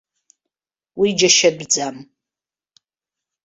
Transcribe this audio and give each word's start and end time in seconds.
Уи 0.99 1.09
џьашьатәӡам. 1.17 1.97